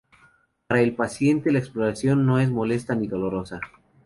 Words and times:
Para 0.65 0.81
el 0.81 0.95
paciente 0.95 1.51
la 1.51 1.59
exploración 1.59 2.25
no 2.25 2.39
es 2.39 2.49
molesta 2.49 2.95
ni 2.95 3.07
dolorosa. 3.07 3.61